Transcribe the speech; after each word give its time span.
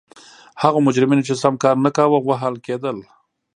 هغو 0.61 0.79
مجرمینو 0.87 1.27
چې 1.27 1.33
سم 1.41 1.53
کار 1.63 1.75
نه 1.85 1.89
کاوه 1.97 2.19
وهل 2.21 2.55
کېدل. 2.65 2.97